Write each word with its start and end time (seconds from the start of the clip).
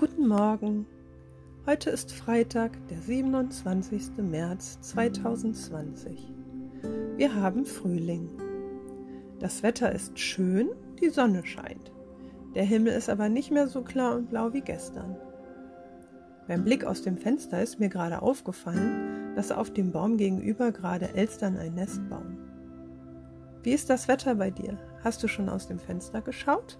Guten 0.00 0.28
Morgen. 0.28 0.86
Heute 1.66 1.90
ist 1.90 2.10
Freitag, 2.10 2.72
der 2.88 3.02
27. 3.02 4.16
März 4.16 4.80
2020. 4.80 6.26
Wir 7.18 7.34
haben 7.34 7.66
Frühling. 7.66 8.30
Das 9.40 9.62
Wetter 9.62 9.92
ist 9.92 10.18
schön, 10.18 10.70
die 11.02 11.10
Sonne 11.10 11.44
scheint. 11.44 11.92
Der 12.54 12.64
Himmel 12.64 12.94
ist 12.94 13.10
aber 13.10 13.28
nicht 13.28 13.50
mehr 13.50 13.68
so 13.68 13.82
klar 13.82 14.16
und 14.16 14.30
blau 14.30 14.54
wie 14.54 14.62
gestern. 14.62 15.16
Beim 16.48 16.64
Blick 16.64 16.86
aus 16.86 17.02
dem 17.02 17.18
Fenster 17.18 17.62
ist 17.62 17.78
mir 17.78 17.90
gerade 17.90 18.22
aufgefallen, 18.22 19.34
dass 19.36 19.52
auf 19.52 19.70
dem 19.70 19.92
Baum 19.92 20.16
gegenüber 20.16 20.72
gerade 20.72 21.14
Elstern 21.14 21.58
ein 21.58 21.74
Nest 21.74 22.00
bauen. 22.08 22.38
Wie 23.62 23.72
ist 23.72 23.90
das 23.90 24.08
Wetter 24.08 24.36
bei 24.36 24.50
dir? 24.50 24.78
Hast 25.04 25.22
du 25.22 25.28
schon 25.28 25.50
aus 25.50 25.68
dem 25.68 25.78
Fenster 25.78 26.22
geschaut? 26.22 26.78